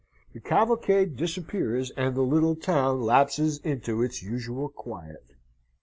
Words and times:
The 0.33 0.39
cavalcade 0.39 1.15
disappears, 1.15 1.91
and 1.91 2.15
the 2.15 2.23
little 2.23 2.55
town 2.55 3.01
lapses 3.01 3.59
into 3.59 4.01
its 4.01 4.23
usual 4.23 4.67
quiet. 4.67 5.35